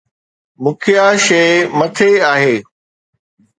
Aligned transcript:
مکيه 0.63 1.05
شيء 1.25 1.53
مٿي 1.77 2.11
آهي. 2.33 2.55